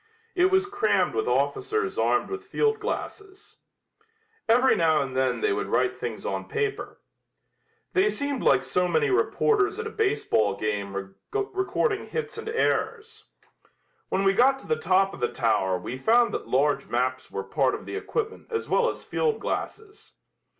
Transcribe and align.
It 0.33 0.49
was 0.49 0.65
crammed 0.65 1.13
with 1.13 1.27
officers 1.27 1.99
armed 1.99 2.31
with 2.31 2.43
field 2.45 2.79
glasses. 2.79 3.57
Every 4.49 4.75
now 4.75 5.03
and 5.03 5.15
then 5.15 5.41
they 5.41 5.53
would 5.53 5.67
write 5.67 5.95
things 5.95 6.25
on 6.25 6.47
paper. 6.47 6.99
They 7.93 8.09
seemed 8.09 8.41
like 8.41 8.63
so 8.63 8.87
many 8.87 9.11
reporters 9.11 9.77
at 9.77 9.85
a 9.85 9.91
baseball 9.91 10.55
game 10.57 11.13
recording 11.31 12.07
hits 12.07 12.39
and 12.39 12.49
errors. 12.49 13.25
When 14.09 14.23
we 14.23 14.33
got 14.33 14.57
to 14.61 14.65
the 14.67 14.75
top 14.75 15.13
of 15.13 15.19
the 15.19 15.31
tower 15.31 15.77
we 15.77 15.99
found 15.99 16.33
that 16.33 16.47
large 16.47 16.87
maps 16.87 17.29
were 17.29 17.43
part 17.43 17.75
of 17.75 17.85
the 17.85 17.95
equipment 17.95 18.47
as 18.49 18.67
well 18.67 18.89
as 18.89 19.03
field 19.03 19.39
glasses. 19.39 20.13